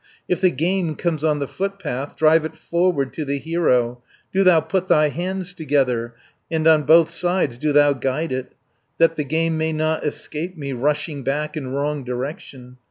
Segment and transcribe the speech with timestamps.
[0.27, 4.01] "If the game comes on the footpath, Drive it forward to the hero,
[4.33, 6.15] Do thou put thy hands together,
[6.49, 8.49] And on both sides do thou guide it,
[8.97, 12.77] 190 That the game may not escape me, Rushing back in wrong direction.